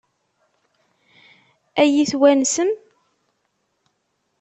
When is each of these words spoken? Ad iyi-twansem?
Ad 1.81 1.87
iyi-twansem? 1.89 2.69